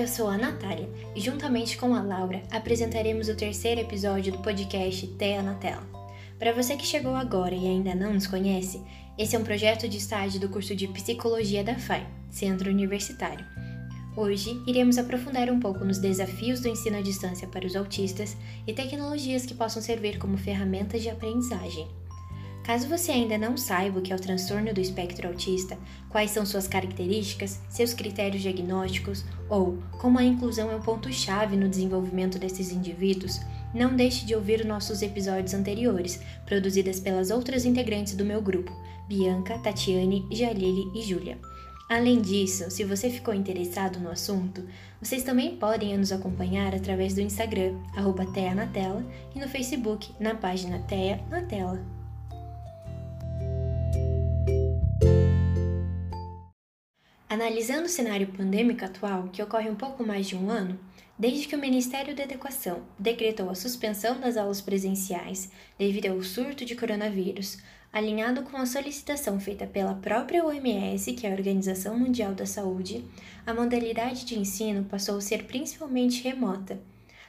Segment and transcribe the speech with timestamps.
[0.00, 5.06] eu sou a Natália e, juntamente com a Laura, apresentaremos o terceiro episódio do podcast
[5.06, 5.86] TEA na Tela.
[6.38, 8.82] Para você que chegou agora e ainda não nos conhece,
[9.18, 13.44] esse é um projeto de estágio do curso de Psicologia da FAI, Centro Universitário.
[14.16, 18.72] Hoje iremos aprofundar um pouco nos desafios do ensino à distância para os autistas e
[18.72, 21.86] tecnologias que possam servir como ferramentas de aprendizagem.
[22.64, 26.44] Caso você ainda não saiba o que é o transtorno do espectro autista, quais são
[26.44, 32.70] suas características, seus critérios diagnósticos ou como a inclusão é um ponto-chave no desenvolvimento desses
[32.70, 33.40] indivíduos,
[33.74, 38.72] não deixe de ouvir nossos episódios anteriores, produzidas pelas outras integrantes do meu grupo,
[39.08, 41.38] Bianca, Tatiane, Jalili e Júlia.
[41.88, 44.64] Além disso, se você ficou interessado no assunto,
[45.00, 49.04] vocês também podem nos acompanhar através do Instagram, arroba Teia na Tela,
[49.34, 51.99] e no Facebook, na página Teia na Tela.
[57.30, 60.76] Analisando o cenário pandêmico atual, que ocorre um pouco mais de um ano,
[61.16, 66.64] desde que o Ministério da Educação decretou a suspensão das aulas presenciais devido ao surto
[66.64, 67.58] de coronavírus,
[67.92, 73.04] alinhado com a solicitação feita pela própria OMS, que é a Organização Mundial da Saúde,
[73.46, 76.80] a modalidade de ensino passou a ser principalmente remota.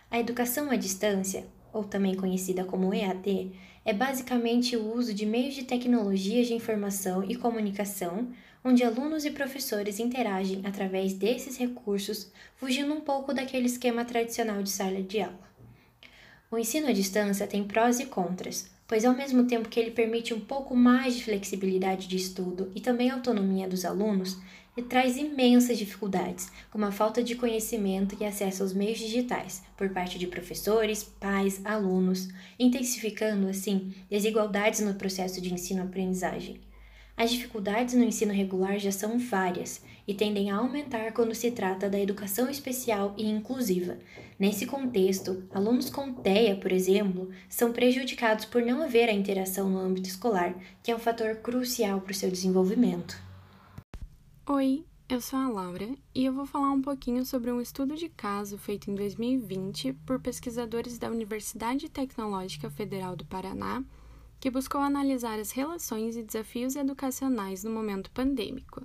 [0.10, 3.52] A educação à distância, ou também conhecida como EAD,
[3.86, 8.30] é basicamente o uso de meios de tecnologias de informação e comunicação
[8.64, 14.70] onde alunos e professores interagem através desses recursos, fugindo um pouco daquele esquema tradicional de
[14.70, 15.52] sala de aula.
[16.50, 20.34] O ensino à distância tem prós e contras, pois ao mesmo tempo que ele permite
[20.34, 24.38] um pouco mais de flexibilidade de estudo e também autonomia dos alunos,
[24.76, 29.90] ele traz imensas dificuldades, como a falta de conhecimento e acesso aos meios digitais por
[29.90, 36.71] parte de professores, pais, alunos, intensificando assim desigualdades no processo de ensino-aprendizagem.
[37.16, 41.90] As dificuldades no ensino regular já são várias e tendem a aumentar quando se trata
[41.90, 43.98] da educação especial e inclusiva.
[44.40, 49.80] Nesse contexto, alunos com TEA, por exemplo, são prejudicados por não haver a interação no
[49.80, 53.22] âmbito escolar, que é um fator crucial para o seu desenvolvimento.
[54.50, 58.10] Oi, eu sou a Laura e eu vou falar um pouquinho sobre um estudo de
[58.10, 63.84] caso feito em 2020 por pesquisadores da Universidade Tecnológica Federal do Paraná
[64.42, 68.82] que buscou analisar as relações e desafios educacionais no momento pandêmico.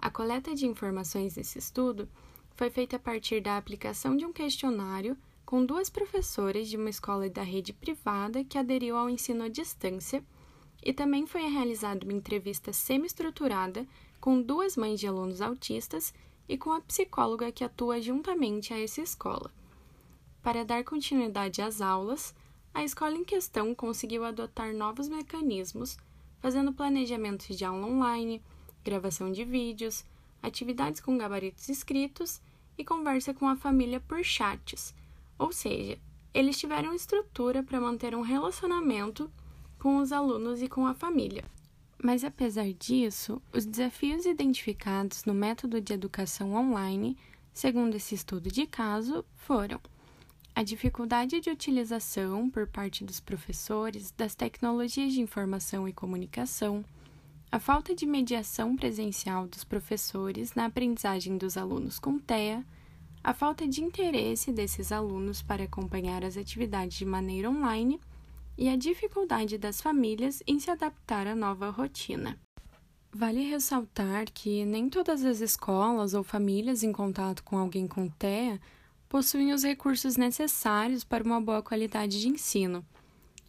[0.00, 2.08] A coleta de informações nesse estudo
[2.56, 7.28] foi feita a partir da aplicação de um questionário com duas professoras de uma escola
[7.28, 10.24] da rede privada que aderiu ao ensino à distância
[10.82, 13.86] e também foi realizada uma entrevista semi-estruturada
[14.18, 16.14] com duas mães de alunos autistas
[16.48, 19.52] e com a psicóloga que atua juntamente a essa escola.
[20.42, 22.34] Para dar continuidade às aulas,
[22.78, 25.98] a escola em questão conseguiu adotar novos mecanismos,
[26.38, 28.40] fazendo planejamentos de aula online,
[28.84, 30.04] gravação de vídeos,
[30.40, 32.40] atividades com gabaritos escritos
[32.78, 34.94] e conversa com a família por chats,
[35.36, 35.98] ou seja,
[36.32, 39.28] eles tiveram estrutura para manter um relacionamento
[39.76, 41.44] com os alunos e com a família.
[42.00, 47.18] Mas apesar disso, os desafios identificados no método de educação online,
[47.52, 49.80] segundo esse estudo de caso, foram
[50.58, 56.84] a dificuldade de utilização por parte dos professores das tecnologias de informação e comunicação,
[57.48, 62.66] a falta de mediação presencial dos professores na aprendizagem dos alunos com TEA,
[63.22, 68.00] a falta de interesse desses alunos para acompanhar as atividades de maneira online
[68.56, 72.36] e a dificuldade das famílias em se adaptar à nova rotina.
[73.12, 78.60] Vale ressaltar que nem todas as escolas ou famílias em contato com alguém com TEA
[79.08, 82.84] possuem os recursos necessários para uma boa qualidade de ensino.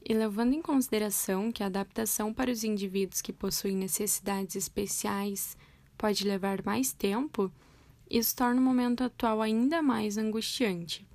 [0.07, 5.57] E levando em consideração que a adaptação para os indivíduos que possuem necessidades especiais
[5.97, 7.51] pode levar mais tempo,
[8.09, 11.05] isso torna o momento atual ainda mais angustiante.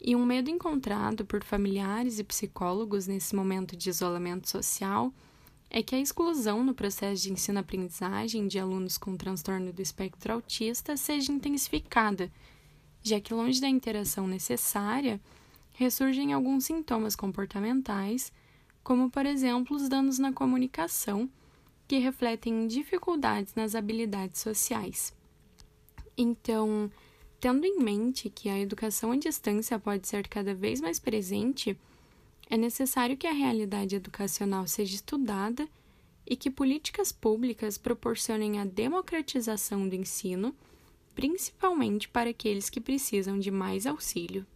[0.00, 5.12] E um medo encontrado por familiares e psicólogos nesse momento de isolamento social
[5.68, 10.96] é que a exclusão no processo de ensino-aprendizagem de alunos com transtorno do espectro autista
[10.96, 12.30] seja intensificada
[13.02, 15.20] já que longe da interação necessária,
[15.72, 18.32] ressurgem alguns sintomas comportamentais,
[18.82, 21.28] como por exemplo os danos na comunicação,
[21.88, 25.12] que refletem dificuldades nas habilidades sociais.
[26.16, 26.90] Então,
[27.40, 31.76] tendo em mente que a educação à distância pode ser cada vez mais presente,
[32.48, 35.68] é necessário que a realidade educacional seja estudada
[36.26, 40.54] e que políticas públicas proporcionem a democratização do ensino
[41.14, 44.46] principalmente para aqueles que precisam de mais auxílio.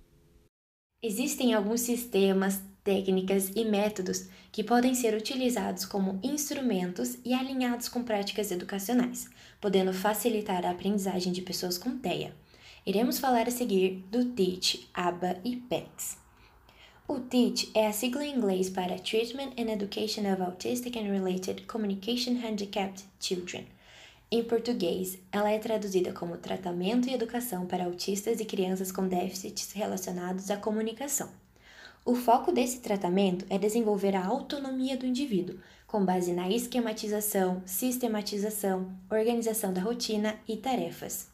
[1.02, 8.02] Existem alguns sistemas, técnicas e métodos que podem ser utilizados como instrumentos e alinhados com
[8.02, 9.28] práticas educacionais,
[9.60, 12.34] podendo facilitar a aprendizagem de pessoas com TEA.
[12.86, 16.16] Iremos falar a seguir do TEACH, ABA e PECS.
[17.08, 21.62] O TEACH é a sigla em inglês para Treatment and Education of Autistic and Related
[21.66, 23.66] Communication Handicapped Children.
[24.28, 29.70] Em português, ela é traduzida como Tratamento e Educação para Autistas e Crianças com Déficits
[29.70, 31.30] Relacionados à Comunicação.
[32.04, 38.90] O foco desse tratamento é desenvolver a autonomia do indivíduo, com base na esquematização, sistematização,
[39.08, 41.28] organização da rotina e tarefas.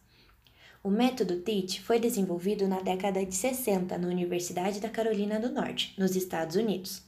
[0.84, 5.94] O método TEACH foi desenvolvido na década de 60 na Universidade da Carolina do Norte,
[5.96, 7.02] nos Estados Unidos,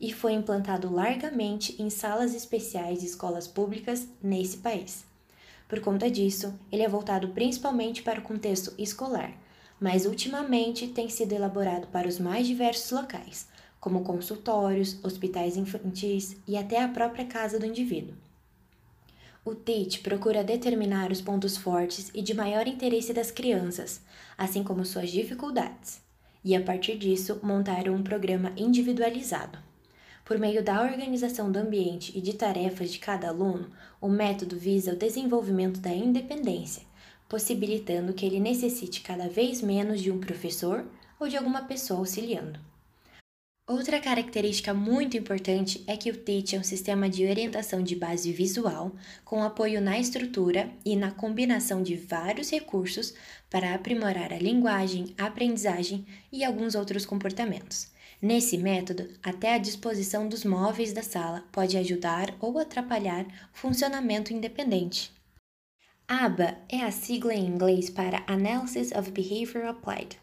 [0.00, 5.05] e foi implantado largamente em salas especiais de escolas públicas nesse país.
[5.68, 9.32] Por conta disso, ele é voltado principalmente para o contexto escolar,
[9.80, 13.48] mas ultimamente tem sido elaborado para os mais diversos locais,
[13.80, 18.14] como consultórios, hospitais infantis e até a própria casa do indivíduo.
[19.44, 24.00] O TEACH procura determinar os pontos fortes e de maior interesse das crianças,
[24.36, 26.00] assim como suas dificuldades,
[26.44, 29.65] e a partir disso montar um programa individualizado.
[30.26, 33.70] Por meio da organização do ambiente e de tarefas de cada aluno,
[34.00, 36.82] o método visa o desenvolvimento da independência,
[37.28, 40.84] possibilitando que ele necessite cada vez menos de um professor
[41.20, 42.58] ou de alguma pessoa auxiliando.
[43.68, 48.32] Outra característica muito importante é que o TEACH é um sistema de orientação de base
[48.32, 53.14] visual, com apoio na estrutura e na combinação de vários recursos
[53.48, 57.94] para aprimorar a linguagem, a aprendizagem e alguns outros comportamentos.
[58.20, 64.32] Nesse método, até a disposição dos móveis da sala pode ajudar ou atrapalhar o funcionamento
[64.32, 65.12] independente.
[66.08, 70.16] ABA é a sigla em inglês para Analysis of Behavior Applied,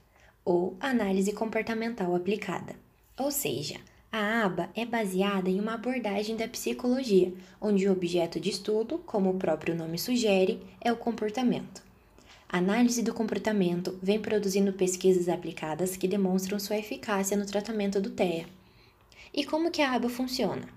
[0.44, 2.76] ou Análise Comportamental Aplicada.
[3.18, 3.80] Ou seja,
[4.12, 9.30] a aba é baseada em uma abordagem da psicologia, onde o objeto de estudo, como
[9.30, 11.84] o próprio nome sugere, é o comportamento.
[12.56, 18.46] Análise do comportamento vem produzindo pesquisas aplicadas que demonstram sua eficácia no tratamento do TEA.
[19.34, 20.68] E como que a aba funciona?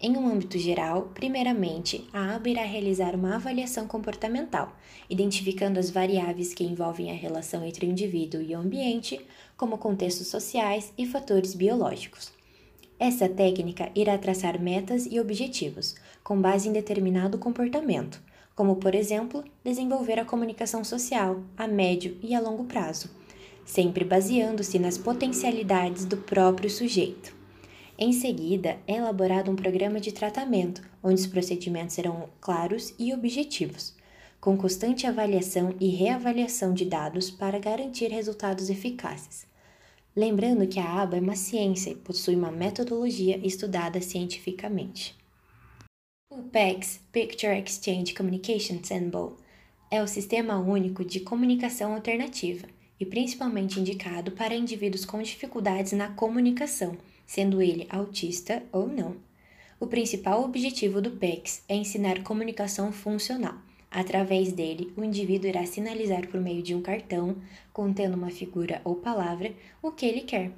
[0.00, 4.74] Em um âmbito geral, primeiramente, a aba irá realizar uma avaliação comportamental,
[5.10, 9.20] identificando as variáveis que envolvem a relação entre o indivíduo e o ambiente,
[9.54, 12.32] como contextos sociais e fatores biológicos.
[12.98, 15.94] Essa técnica irá traçar metas e objetivos,
[16.24, 18.18] com base em determinado comportamento,
[18.58, 23.08] como, por exemplo, desenvolver a comunicação social a médio e a longo prazo,
[23.64, 27.32] sempre baseando-se nas potencialidades do próprio sujeito.
[27.96, 33.94] Em seguida, é elaborado um programa de tratamento, onde os procedimentos serão claros e objetivos,
[34.40, 39.46] com constante avaliação e reavaliação de dados para garantir resultados eficazes.
[40.16, 45.16] Lembrando que a aba é uma ciência e possui uma metodologia estudada cientificamente.
[46.30, 49.36] O PECS, Picture Exchange Communication Symbol,
[49.90, 52.66] é o Sistema Único de Comunicação Alternativa
[53.00, 56.96] e principalmente indicado para indivíduos com dificuldades na comunicação
[57.28, 59.16] sendo ele autista ou não.
[59.78, 63.54] O principal objetivo do PECS é ensinar comunicação funcional.
[63.90, 67.36] Através dele, o indivíduo irá sinalizar por meio de um cartão,
[67.72, 70.52] contendo uma figura ou palavra, o que ele quer.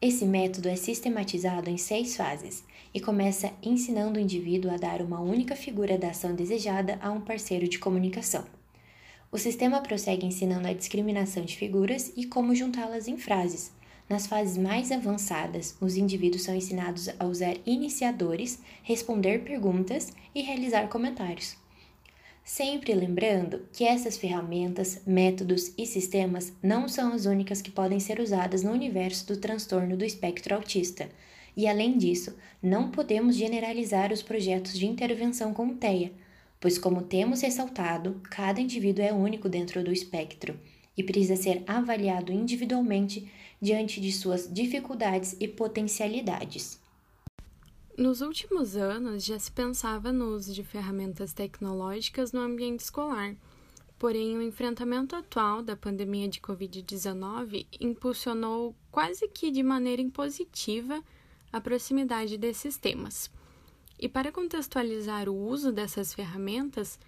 [0.00, 2.62] Esse método é sistematizado em seis fases
[2.92, 7.20] e começa ensinando o indivíduo a dar uma única figura da ação desejada a um
[7.20, 8.44] parceiro de comunicação.
[9.32, 13.72] O sistema prossegue ensinando a discriminação de figuras e como juntá-las em frases,
[14.08, 20.88] nas fases mais avançadas, os indivíduos são ensinados a usar iniciadores, responder perguntas e realizar
[20.88, 21.56] comentários.
[22.46, 28.20] Sempre lembrando que essas ferramentas, métodos e sistemas não são as únicas que podem ser
[28.20, 31.08] usadas no universo do transtorno do espectro autista.
[31.56, 36.12] E além disso, não podemos generalizar os projetos de intervenção com TEA,
[36.60, 40.56] pois, como temos ressaltado, cada indivíduo é único dentro do espectro
[40.96, 43.28] e precisa ser avaliado individualmente
[43.60, 46.78] diante de suas dificuldades e potencialidades.
[47.96, 53.34] Nos últimos anos, já se pensava no uso de ferramentas tecnológicas no ambiente escolar.
[53.98, 61.02] Porém, o enfrentamento atual da pandemia de Covid-19 impulsionou quase que de maneira impositiva
[61.50, 63.30] a proximidade desses temas.
[63.98, 66.98] E para contextualizar o uso dessas ferramentas,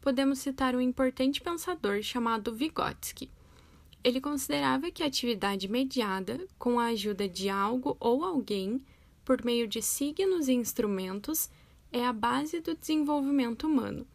[0.00, 3.30] podemos citar um importante pensador chamado Vygotsky,
[4.02, 8.80] ele considerava que a atividade mediada, com a ajuda de algo ou alguém,
[9.28, 11.50] por meio de signos e instrumentos,
[11.92, 14.06] é a base do desenvolvimento humano.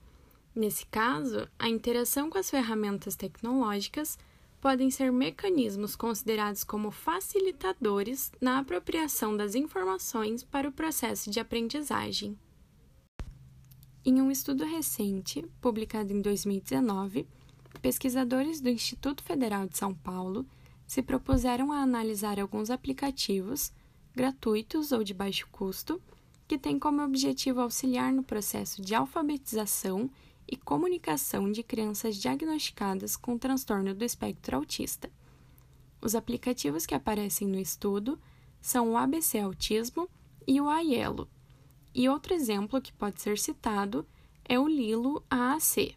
[0.56, 4.18] Nesse caso, a interação com as ferramentas tecnológicas
[4.60, 12.36] podem ser mecanismos considerados como facilitadores na apropriação das informações para o processo de aprendizagem.
[14.04, 17.28] Em um estudo recente, publicado em 2019,
[17.84, 20.44] pesquisadores do Instituto Federal de São Paulo
[20.88, 23.72] se propuseram a analisar alguns aplicativos,
[24.16, 26.02] gratuitos ou de baixo custo,
[26.48, 30.10] que têm como objetivo auxiliar no processo de alfabetização
[30.48, 35.10] e comunicação de crianças diagnosticadas com transtorno do espectro autista.
[36.02, 38.20] Os aplicativos que aparecem no estudo
[38.62, 40.10] são o ABC Autismo
[40.46, 41.30] e o Aielo.
[41.96, 44.06] E outro exemplo que pode ser citado
[44.44, 45.96] é o Lilo AAC.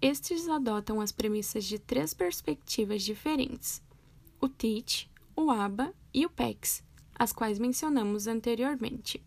[0.00, 3.82] Estes adotam as premissas de três perspectivas diferentes:
[4.40, 6.82] o TEACH, o ABA e o PEX,
[7.14, 9.24] as quais mencionamos anteriormente.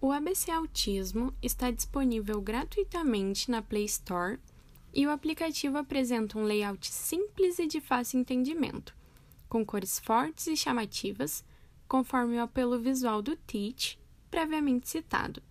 [0.00, 4.38] O ABC Autismo está disponível gratuitamente na Play Store
[4.94, 8.96] e o aplicativo apresenta um layout simples e de fácil entendimento,
[9.48, 11.44] com cores fortes e chamativas,
[11.86, 13.98] conforme o apelo visual do Teach,
[14.30, 15.42] previamente citado.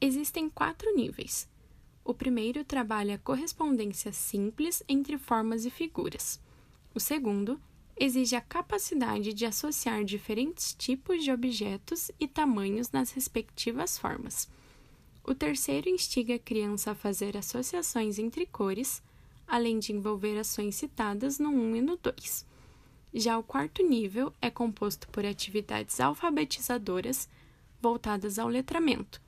[0.00, 1.48] Existem quatro níveis.
[2.04, 6.40] O primeiro trabalha correspondência simples entre formas e figuras.
[6.94, 7.60] O segundo
[7.96, 14.48] exige a capacidade de associar diferentes tipos de objetos e tamanhos nas respectivas formas.
[15.24, 19.02] O terceiro instiga a criança a fazer associações entre cores,
[19.46, 22.46] além de envolver ações citadas no 1 e no 2.
[23.14, 27.28] Já o quarto nível é composto por atividades alfabetizadoras
[27.80, 29.22] voltadas ao letramento,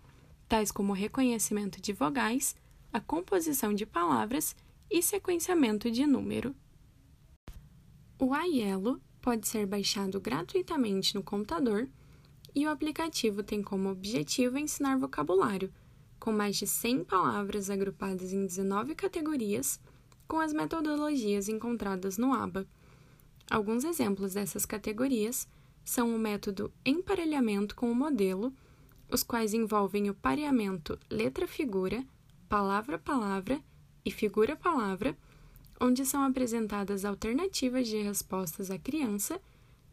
[0.49, 2.55] tais como reconhecimento de vogais,
[2.93, 4.55] a composição de palavras
[4.91, 6.55] e sequenciamento de número.
[8.21, 11.89] O Aielo pode ser baixado gratuitamente no computador
[12.53, 15.73] e o aplicativo tem como objetivo ensinar vocabulário,
[16.19, 19.81] com mais de 100 palavras agrupadas em 19 categorias,
[20.27, 22.67] com as metodologias encontradas no ABA.
[23.49, 25.47] Alguns exemplos dessas categorias
[25.85, 28.53] são o método emparelhamento com o modelo,
[29.09, 32.05] os quais envolvem o pareamento letra-figura,
[32.49, 33.63] palavra-palavra
[34.05, 35.17] e figura-palavra
[35.81, 39.41] onde são apresentadas alternativas de respostas à criança,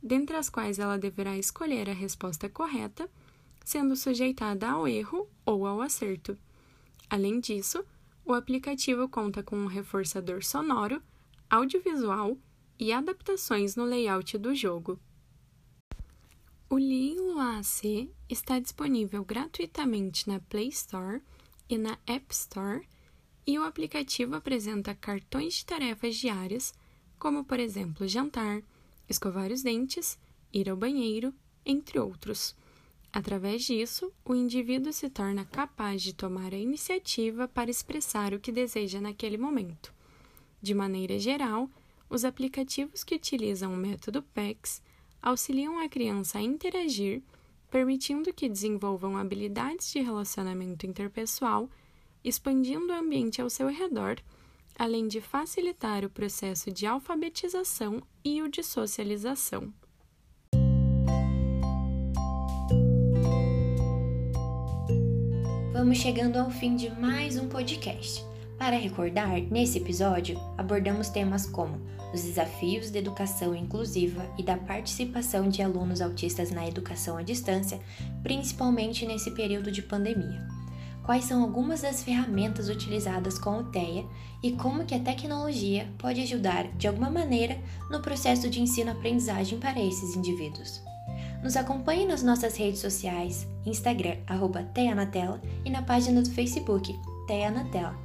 [0.02, 3.10] dentre as quais ela deverá escolher a resposta correta,
[3.64, 6.38] sendo sujeitada ao erro ou ao acerto.
[7.10, 7.84] Além disso,
[8.24, 11.02] o aplicativo conta com um reforçador sonoro,
[11.50, 12.38] audiovisual
[12.80, 15.00] e adaptações no layout do jogo.
[16.70, 21.22] O Lilo AAC está disponível gratuitamente na Play Store
[21.70, 22.86] e na App Store
[23.46, 26.74] e o aplicativo apresenta cartões de tarefas diárias,
[27.20, 28.62] como, por exemplo, jantar,
[29.08, 30.18] escovar os dentes,
[30.52, 31.34] ir ao banheiro,
[31.66, 32.56] entre outros.
[33.14, 38.52] Através disso, o indivíduo se torna capaz de tomar a iniciativa para expressar o que
[38.52, 39.94] deseja naquele momento.
[40.62, 41.70] De maneira geral,
[42.10, 44.82] os aplicativos que utilizam o método PEX
[45.22, 47.24] auxiliam a criança a interagir,
[47.72, 51.70] permitindo que desenvolvam habilidades de relacionamento interpessoal
[52.26, 54.18] expandindo o ambiente ao seu redor,
[54.78, 59.72] além de facilitar o processo de alfabetização e o de socialização.
[65.72, 68.26] Vamos chegando ao fim de mais um podcast.
[68.58, 71.80] Para recordar, nesse episódio abordamos temas como
[72.12, 77.80] os desafios da educação inclusiva e da participação de alunos autistas na educação à distância,
[78.24, 80.55] principalmente nesse período de pandemia
[81.06, 84.06] quais são algumas das ferramentas utilizadas com o TEA
[84.42, 87.58] e como que a tecnologia pode ajudar de alguma maneira
[87.92, 90.82] no processo de ensino-aprendizagem para esses indivíduos.
[91.44, 96.32] Nos acompanhe nas nossas redes sociais, Instagram, arroba TEA na Tela, e na página do
[96.32, 96.92] Facebook,
[97.28, 97.96] TEA na Tela.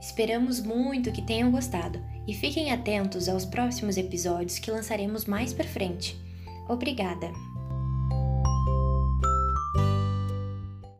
[0.00, 5.66] Esperamos muito que tenham gostado e fiquem atentos aos próximos episódios que lançaremos mais para
[5.66, 6.20] frente.
[6.68, 7.45] Obrigada!